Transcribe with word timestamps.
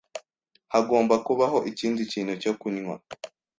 Hagomba 0.73 1.15
kubaho 1.25 1.57
ikindi 1.71 2.01
kintu 2.11 2.33
cyo 2.41 2.51
kunywa. 2.59 2.95